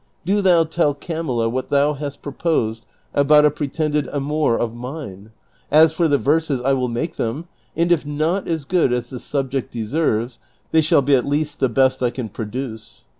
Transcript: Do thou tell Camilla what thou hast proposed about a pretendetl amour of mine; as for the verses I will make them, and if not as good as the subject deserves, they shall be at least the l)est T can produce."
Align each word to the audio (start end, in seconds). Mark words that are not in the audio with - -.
Do 0.25 0.41
thou 0.41 0.63
tell 0.63 0.95
Camilla 0.95 1.47
what 1.47 1.69
thou 1.69 1.93
hast 1.93 2.23
proposed 2.23 2.83
about 3.13 3.45
a 3.45 3.51
pretendetl 3.51 4.09
amour 4.11 4.57
of 4.57 4.73
mine; 4.73 5.29
as 5.69 5.93
for 5.93 6.07
the 6.07 6.17
verses 6.17 6.59
I 6.59 6.73
will 6.73 6.87
make 6.87 7.17
them, 7.17 7.47
and 7.77 7.91
if 7.91 8.03
not 8.03 8.47
as 8.47 8.65
good 8.65 8.91
as 8.93 9.11
the 9.11 9.19
subject 9.19 9.71
deserves, 9.71 10.39
they 10.71 10.81
shall 10.81 11.03
be 11.03 11.13
at 11.13 11.23
least 11.27 11.59
the 11.59 11.69
l)est 11.69 11.99
T 11.99 12.09
can 12.09 12.29
produce." 12.29 13.03